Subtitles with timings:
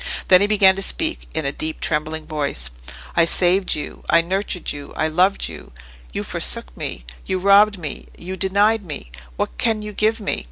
[0.29, 2.71] Then he began to speak, in a deep trembling voice—
[3.15, 5.73] "I saved you—I nurtured you—I loved you.
[6.11, 9.11] You forsook me—you robbed me—you denied me.
[9.35, 10.39] What can you give me?